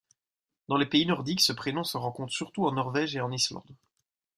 Dans 0.67 0.77
les 0.77 0.87
pays 0.87 1.05
nordiques, 1.05 1.41
ce 1.41 1.53
prénom 1.53 1.83
se 1.83 1.95
rencontre 1.95 2.33
surtout 2.33 2.65
en 2.65 2.71
Norvège 2.71 3.15
et 3.15 3.21
en 3.21 3.31
Islande. 3.31 3.75